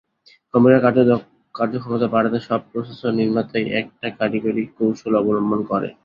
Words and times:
কম্পিউটারের 0.53 1.07
কার্যক্ষমতা 1.55 2.07
বাড়াতে 2.07 2.39
সব 2.47 2.61
প্রসেসর 2.71 3.11
নির্মাতাই 3.19 3.65
একটা 3.81 4.07
কারিগরি 4.19 4.63
কৌশল 4.77 5.13
অবলম্বন 5.21 5.59
করে। 5.71 5.89